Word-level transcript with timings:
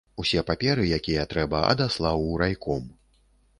Усе 0.21 0.41
паперы, 0.47 0.87
якія 0.99 1.27
трэба, 1.35 1.61
адаслаў 1.75 2.25
у 2.33 2.43
райком. 2.45 2.91